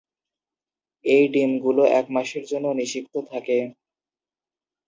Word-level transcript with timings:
এই 1.05 1.23
ডিমগুলো 1.33 1.83
এক 1.99 2.05
মাসের 2.15 2.43
জন্য 2.51 2.67
নিষিক্ত 2.79 3.13
থাকে। 3.31 3.57